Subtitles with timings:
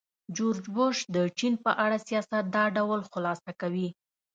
[0.35, 3.87] جورج بوش د چین په اړه سیاست دا ډول خلاصه کوي.